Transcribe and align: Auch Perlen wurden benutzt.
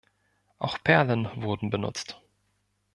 Auch 0.57 0.79
Perlen 0.83 1.29
wurden 1.43 1.69
benutzt. 1.69 2.19